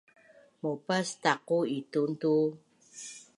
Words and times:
Maupas 0.61 1.07
taqu 1.23 1.57
itun 1.77 2.09
tu 2.21 2.33